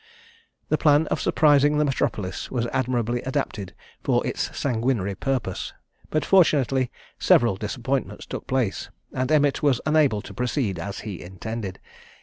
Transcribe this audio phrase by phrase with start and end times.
[0.69, 5.73] The plan of surprising the metropolis was admirably adapted for its sanguinary purpose;
[6.09, 6.89] but fortunately
[7.19, 11.79] several disappointments took place, and Emmet was unable to proceed as he intended.